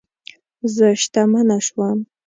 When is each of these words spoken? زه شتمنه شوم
زه 0.75 0.87
شتمنه 1.01 1.57
شوم 1.65 1.97